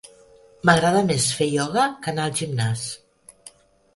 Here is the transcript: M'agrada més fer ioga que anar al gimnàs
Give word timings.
M'agrada 0.67 1.03
més 1.09 1.27
fer 1.41 1.49
ioga 1.57 1.85
que 2.07 2.13
anar 2.13 2.25
al 2.27 2.35
gimnàs 2.41 2.89